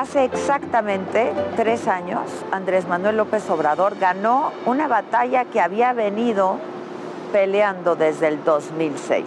[0.00, 2.22] hace exactamente tres años,
[2.52, 6.56] Andrés Manuel López Obrador ganó una batalla que había venido
[7.32, 9.26] peleando desde el 2006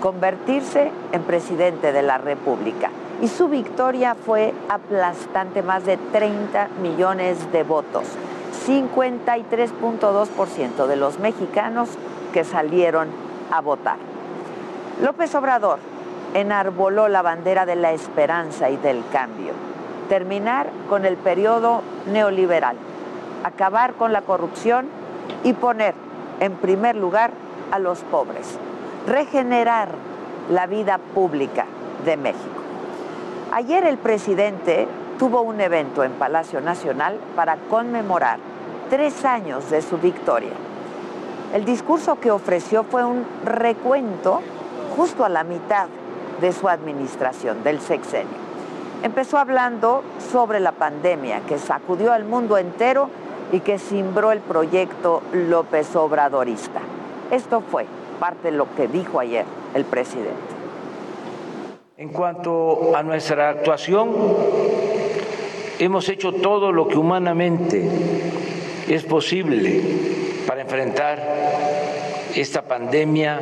[0.00, 2.88] convertirse en presidente de la República.
[3.20, 8.04] Y su victoria fue aplastante, más de 30 millones de votos,
[8.66, 11.90] 53.2% de los mexicanos
[12.32, 13.08] que salieron
[13.50, 13.98] a votar.
[15.02, 15.78] López Obrador
[16.32, 19.52] enarboló la bandera de la esperanza y del cambio,
[20.08, 22.76] terminar con el periodo neoliberal,
[23.44, 24.86] acabar con la corrupción
[25.42, 25.94] y poner
[26.40, 27.30] en primer lugar
[27.70, 28.58] a los pobres
[29.06, 29.88] regenerar
[30.50, 31.66] la vida pública
[32.04, 32.62] de México.
[33.52, 34.88] Ayer el presidente
[35.18, 38.38] tuvo un evento en Palacio Nacional para conmemorar
[38.90, 40.52] tres años de su victoria.
[41.52, 44.40] El discurso que ofreció fue un recuento
[44.96, 45.86] justo a la mitad
[46.40, 48.43] de su administración, del sexenio.
[49.04, 50.02] Empezó hablando
[50.32, 53.10] sobre la pandemia que sacudió al mundo entero
[53.52, 56.80] y que cimbró el proyecto López Obradorista.
[57.30, 57.84] Esto fue
[58.18, 60.32] parte de lo que dijo ayer el presidente.
[61.98, 64.10] En cuanto a nuestra actuación,
[65.78, 67.86] hemos hecho todo lo que humanamente
[68.88, 69.82] es posible
[70.46, 71.20] para enfrentar
[72.34, 73.40] esta pandemia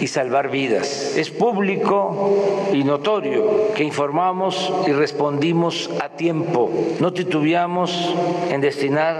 [0.00, 1.16] y salvar vidas.
[1.16, 6.70] Es público y notorio que informamos y respondimos a tiempo.
[7.00, 8.14] No titubeamos
[8.50, 9.16] en destinar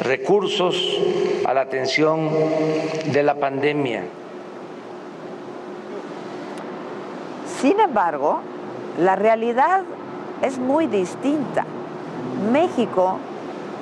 [0.00, 0.98] recursos
[1.44, 2.30] a la atención
[3.12, 4.04] de la pandemia.
[7.60, 8.40] Sin embargo,
[8.98, 9.82] la realidad
[10.42, 11.64] es muy distinta.
[12.50, 13.18] México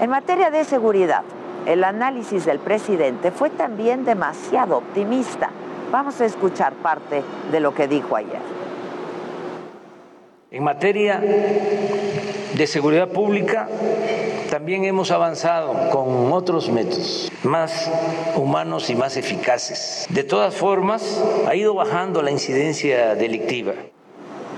[0.00, 1.22] En materia de seguridad,
[1.66, 5.50] el análisis del presidente fue también demasiado optimista.
[5.90, 8.40] Vamos a escuchar parte de lo que dijo ayer.
[10.50, 13.68] En materia de seguridad pública
[14.50, 17.90] también hemos avanzado con otros métodos más
[18.36, 20.06] humanos y más eficaces.
[20.10, 23.72] De todas formas, ha ido bajando la incidencia delictiva.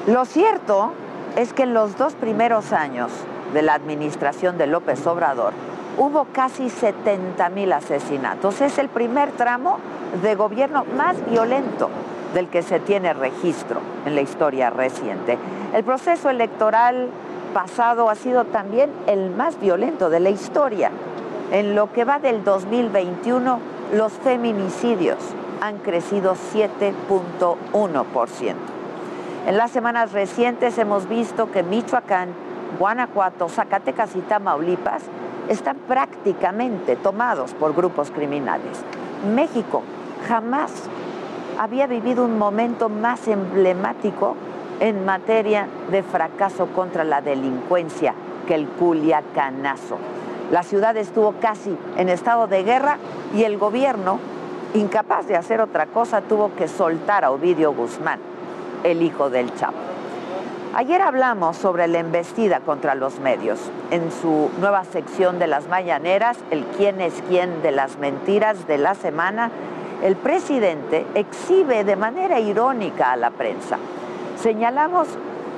[0.06, 0.92] Lo cierto
[1.36, 3.10] es que en los dos primeros años
[3.54, 5.54] de la administración de López Obrador
[5.98, 8.60] hubo casi 70 mil asesinatos.
[8.60, 9.78] Es el primer tramo
[10.22, 11.90] de gobierno más violento
[12.34, 15.38] del que se tiene registro en la historia reciente.
[15.72, 17.08] El proceso electoral
[17.54, 20.90] pasado ha sido también el más violento de la historia.
[21.52, 23.58] En lo que va del 2021,
[23.94, 25.16] los feminicidios
[25.60, 28.54] han crecido 7.1%.
[29.46, 32.30] En las semanas recientes hemos visto que Michoacán,
[32.78, 35.02] Guanajuato, Zacatecas y Tamaulipas
[35.48, 38.78] están prácticamente tomados por grupos criminales.
[39.34, 39.82] México
[40.28, 40.72] jamás
[41.58, 44.36] había vivido un momento más emblemático
[44.80, 48.14] en materia de fracaso contra la delincuencia
[48.46, 49.98] que el Culiacanazo.
[50.50, 52.98] La ciudad estuvo casi en estado de guerra
[53.34, 54.18] y el gobierno,
[54.74, 58.20] incapaz de hacer otra cosa, tuvo que soltar a Ovidio Guzmán,
[58.84, 59.95] el hijo del Chapo.
[60.78, 63.58] Ayer hablamos sobre la embestida contra los medios.
[63.90, 68.76] En su nueva sección de las mañaneras, el quién es quién de las mentiras de
[68.76, 69.50] la semana,
[70.02, 73.78] el presidente exhibe de manera irónica a la prensa.
[74.38, 75.08] Señalamos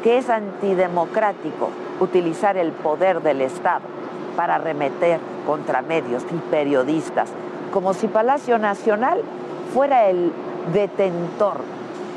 [0.05, 3.87] que es antidemocrático utilizar el poder del Estado
[4.37, 7.29] para arremeter contra medios y periodistas,
[7.73, 9.23] como si Palacio Nacional
[9.75, 10.31] fuera el
[10.73, 11.57] detentor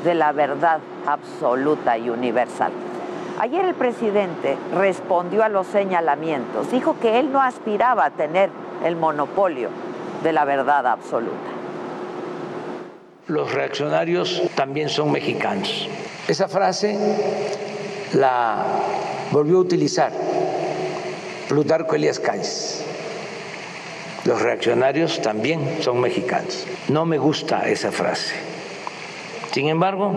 [0.04, 2.70] de la verdad absoluta y universal.
[3.38, 8.50] Ayer el presidente respondió a los señalamientos, dijo que él no aspiraba a tener
[8.84, 9.70] el monopolio
[10.22, 11.36] de la verdad absoluta.
[13.26, 15.88] Los reaccionarios también son mexicanos.
[16.28, 16.98] Esa frase
[18.12, 18.64] la
[19.30, 20.12] volvió a utilizar
[21.48, 22.84] Plutarco Elías Calles.
[24.24, 26.66] Los reaccionarios también son mexicanos.
[26.88, 28.52] No me gusta esa frase
[29.52, 30.12] sin embargo,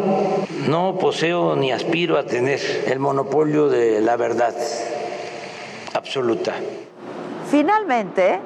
[0.70, 4.56] no poseo ni aspiro a tener el monopolio de la verdad
[5.94, 6.54] absoluta.
[7.50, 8.40] Finalmente,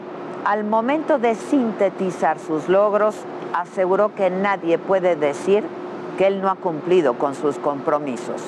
[0.45, 3.15] al momento de sintetizar sus logros,
[3.53, 5.63] aseguró que nadie puede decir
[6.17, 8.41] que él no ha cumplido con sus compromisos.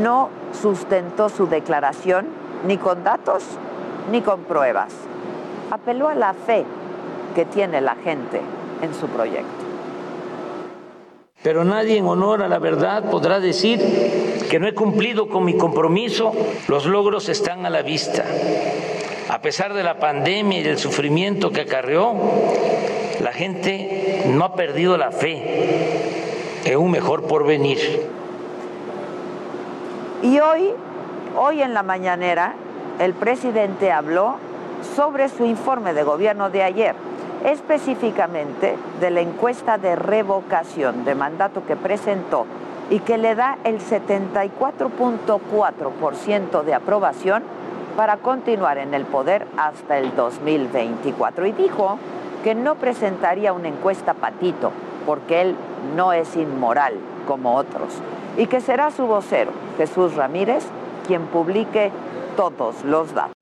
[0.00, 0.30] No
[0.60, 2.26] sustentó su declaración
[2.66, 3.44] ni con datos
[4.10, 4.92] ni con pruebas.
[5.70, 6.64] Apeló a la fe
[7.36, 8.40] que tiene la gente
[8.82, 9.61] en su proyecto.
[11.42, 13.80] Pero nadie en honor a la verdad podrá decir
[14.48, 16.32] que no he cumplido con mi compromiso.
[16.68, 18.24] Los logros están a la vista.
[19.28, 22.14] A pesar de la pandemia y del sufrimiento que acarreó,
[23.20, 25.42] la gente no ha perdido la fe
[26.64, 27.78] en un mejor porvenir.
[30.22, 30.70] Y hoy,
[31.36, 32.54] hoy en la mañanera,
[33.00, 34.36] el presidente habló
[34.94, 36.94] sobre su informe de gobierno de ayer
[37.44, 42.46] específicamente de la encuesta de revocación de mandato que presentó
[42.90, 47.42] y que le da el 74.4% de aprobación
[47.96, 51.46] para continuar en el poder hasta el 2024.
[51.46, 51.98] Y dijo
[52.42, 54.70] que no presentaría una encuesta patito,
[55.06, 55.56] porque él
[55.96, 56.94] no es inmoral
[57.26, 57.94] como otros,
[58.36, 60.64] y que será su vocero, Jesús Ramírez,
[61.06, 61.92] quien publique
[62.36, 63.41] todos los datos.